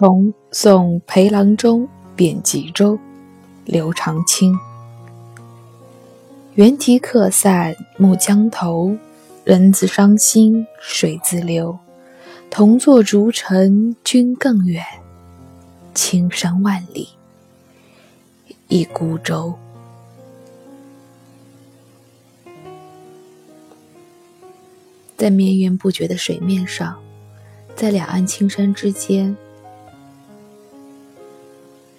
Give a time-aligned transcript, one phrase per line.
[0.00, 2.98] 重送裴郎中贬吉州。
[3.66, 4.58] 刘长卿。
[6.54, 8.96] 猿啼客散暮江头，
[9.44, 11.78] 人自伤心水自流。
[12.48, 14.82] 同坐逐尘君更远，
[15.92, 17.10] 青山万里
[18.68, 19.52] 一孤舟。
[25.18, 26.98] 在绵延不绝的水面上，
[27.76, 29.36] 在两岸青山之间，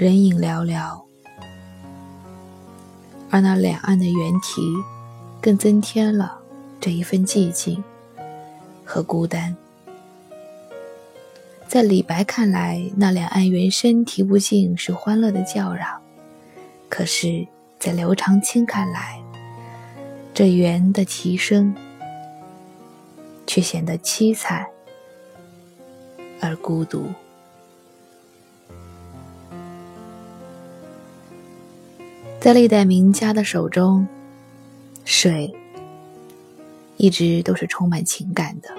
[0.00, 1.02] 人影寥寥。
[3.30, 4.62] 而那两岸的猿啼，
[5.42, 6.38] 更增添了
[6.80, 7.82] 这一份寂静
[8.84, 9.56] 和孤单。
[11.66, 16.00] 在李白看来，那两岸猿声啼不尽，是欢乐的叫嚷；
[16.88, 17.48] 可是，
[17.80, 19.20] 在刘长卿看来，
[20.32, 21.74] 这猿的啼声
[23.48, 24.64] 却显得凄惨
[26.40, 27.08] 而孤独。
[32.48, 34.08] 在历代名家的手中，
[35.04, 35.54] 水
[36.96, 38.70] 一直都是充满情感的，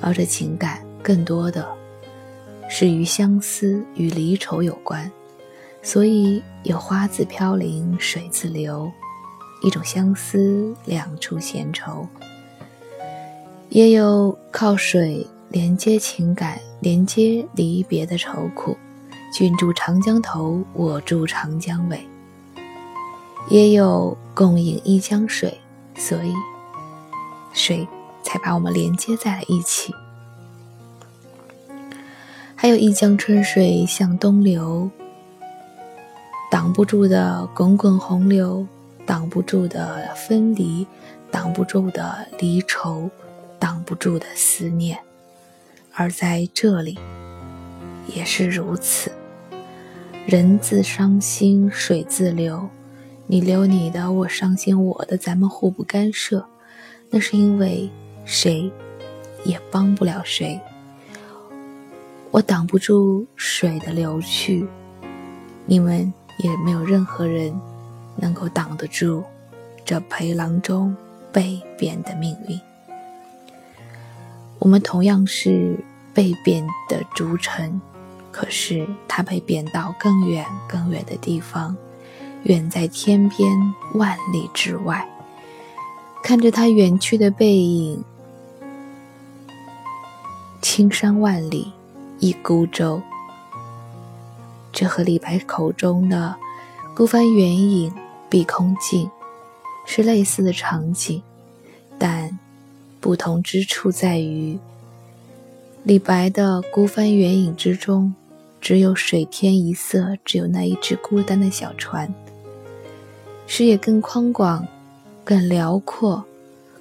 [0.00, 1.68] 而这情感更多的
[2.70, 5.12] 是与相思与离愁有关，
[5.82, 8.90] 所以有花自飘零水自流，
[9.62, 12.08] 一种相思两处闲愁；
[13.68, 18.74] 也有靠水连接情感、连接离别的愁苦。
[19.34, 22.02] 君住长江头，我住长江尾。
[23.48, 25.58] 也有共饮一江水，
[25.96, 26.32] 所以
[27.52, 27.86] 水
[28.22, 29.92] 才把我们连接在了一起。
[32.54, 34.90] 还有一江春水向东流，
[36.50, 38.66] 挡不住的滚滚洪流，
[39.06, 40.86] 挡不住的分离，
[41.30, 43.10] 挡不住的离愁，
[43.58, 44.98] 挡不住的思念。
[45.94, 46.98] 而在这里，
[48.06, 49.10] 也是如此。
[50.26, 52.68] 人自伤心水自流。
[53.32, 56.44] 你留你的，我伤心我的，咱们互不干涉。
[57.10, 57.88] 那是因为
[58.24, 58.68] 谁
[59.44, 60.60] 也帮不了谁。
[62.32, 64.66] 我挡不住水的流去，
[65.64, 67.54] 你们也没有任何人
[68.16, 69.22] 能够挡得住
[69.84, 70.96] 这裴郎中
[71.30, 72.60] 被贬的命运。
[74.58, 75.78] 我们同样是
[76.12, 77.80] 被贬的逐臣，
[78.32, 81.76] 可是他被贬到更远更远的地方。
[82.44, 83.50] 远在天边
[83.94, 85.06] 万里之外，
[86.22, 88.02] 看着他远去的背影，
[90.62, 91.72] 青山万里
[92.18, 93.00] 一孤舟。
[94.72, 96.34] 这和李白口中的
[96.96, 97.92] “孤帆远影
[98.30, 99.10] 碧空尽”
[99.84, 101.22] 是类似的场景，
[101.98, 102.38] 但
[103.00, 104.58] 不同之处在于，
[105.82, 108.14] 李白的“孤帆远影”之中，
[108.60, 112.14] 只有水天一色，只有那一只孤单的小船。
[113.52, 114.64] 视野更宽广，
[115.24, 116.24] 更辽阔，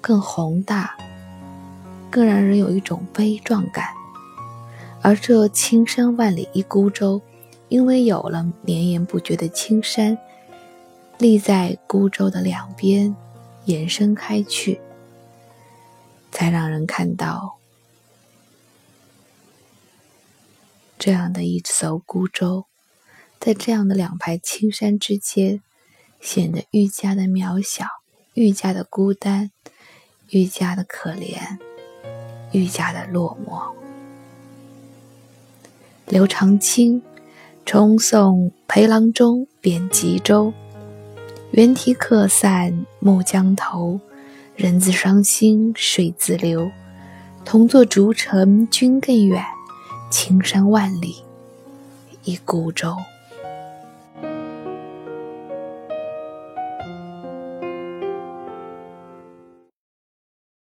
[0.00, 0.96] 更宏大，
[2.10, 3.94] 更让人有一种悲壮感。
[5.00, 7.22] 而这青山万里一孤舟，
[7.68, 10.18] 因为有了绵延不绝的青山，
[11.18, 13.14] 立在孤舟的两边，
[13.66, 14.80] 延伸开去，
[16.32, 17.58] 才让人看到
[20.98, 22.64] 这样的一艘孤舟，
[23.38, 25.62] 在这样的两排青山之间。
[26.26, 27.86] 显得愈加的渺小，
[28.34, 29.52] 愈加的孤单，
[30.30, 31.38] 愈加的可怜，
[32.50, 33.62] 愈加的落寞。
[36.08, 37.00] 刘长卿
[37.64, 40.52] 重送裴郎中贬吉州，
[41.52, 44.00] 猿啼客散暮江头，
[44.56, 46.68] 人自伤心水自流。
[47.44, 49.44] 同坐竹城君更远，
[50.10, 51.22] 青山万里
[52.24, 52.96] 一孤舟。